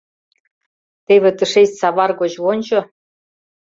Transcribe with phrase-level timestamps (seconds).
[1.05, 2.79] Теве тышеч савар гоч вончо.